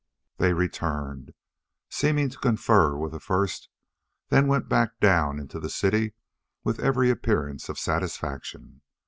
[0.37, 1.35] They returned,
[1.91, 3.69] seeming to confer with the first,
[4.29, 6.15] then went back down into the city
[6.63, 8.81] with every appearance of satisfaction.